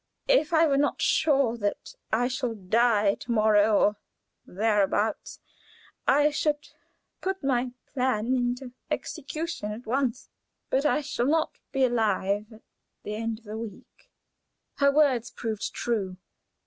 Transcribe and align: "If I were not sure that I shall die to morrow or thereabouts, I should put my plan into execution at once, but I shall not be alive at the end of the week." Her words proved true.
"If 0.27 0.51
I 0.51 0.65
were 0.65 0.79
not 0.79 0.99
sure 0.99 1.55
that 1.57 1.93
I 2.11 2.27
shall 2.27 2.55
die 2.55 3.13
to 3.19 3.31
morrow 3.31 3.75
or 3.79 3.97
thereabouts, 4.47 5.39
I 6.07 6.31
should 6.31 6.69
put 7.21 7.43
my 7.43 7.73
plan 7.93 8.25
into 8.33 8.73
execution 8.89 9.71
at 9.71 9.85
once, 9.85 10.31
but 10.71 10.87
I 10.87 11.01
shall 11.01 11.27
not 11.27 11.59
be 11.71 11.83
alive 11.85 12.51
at 12.51 12.63
the 13.03 13.13
end 13.13 13.37
of 13.37 13.45
the 13.45 13.59
week." 13.59 14.09
Her 14.77 14.91
words 14.91 15.29
proved 15.29 15.71
true. 15.71 16.17